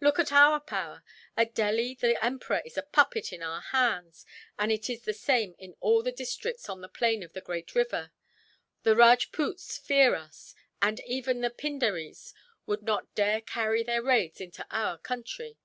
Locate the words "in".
3.34-3.42, 5.58-5.74